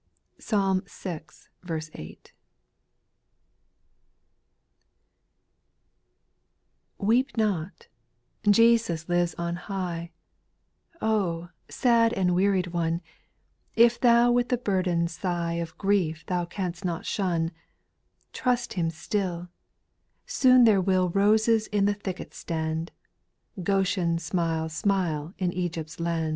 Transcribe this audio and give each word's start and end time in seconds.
1. 0.43 0.81
TITEEP 0.87 2.31
not,— 7.37 7.87
Jesus 8.49 9.07
lives 9.07 9.35
on 9.37 9.55
high, 9.57 10.05
T 10.05 10.09
f 10.09 10.97
Oh 11.03 11.43
I 11.43 11.47
sad 11.71 12.13
and 12.13 12.33
wearied 12.33 12.73
one 12.73 12.95
I 12.95 13.01
If 13.75 13.99
thou 13.99 14.31
with 14.31 14.49
the 14.49 14.57
burden 14.57 15.07
sigh 15.07 15.53
Of 15.61 15.77
grief 15.77 16.25
thou 16.25 16.45
cans't 16.45 16.83
not 16.83 17.05
shun, 17.05 17.51
Trust 18.33 18.73
Him 18.73 18.89
still;— 18.89 19.49
Soon 20.25 20.63
there 20.63 20.81
will 20.81 21.09
Roses 21.09 21.67
in 21.67 21.85
the 21.85 21.93
thicket 21.93 22.33
stand, 22.33 22.91
Qoshen 23.55 24.19
smile 24.19 24.67
smile 24.67 25.35
in 25.37 25.51
Egy^t'a 25.51 25.99
land. 25.99 26.29